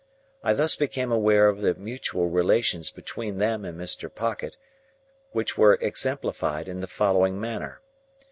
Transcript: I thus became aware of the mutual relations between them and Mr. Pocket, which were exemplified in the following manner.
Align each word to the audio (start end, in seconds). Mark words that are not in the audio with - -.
I 0.43 0.53
thus 0.53 0.75
became 0.75 1.11
aware 1.11 1.47
of 1.47 1.61
the 1.61 1.75
mutual 1.75 2.27
relations 2.27 2.89
between 2.89 3.37
them 3.37 3.63
and 3.63 3.79
Mr. 3.79 4.11
Pocket, 4.11 4.57
which 5.31 5.59
were 5.59 5.75
exemplified 5.75 6.67
in 6.67 6.79
the 6.79 6.87
following 6.87 7.39
manner. 7.39 7.81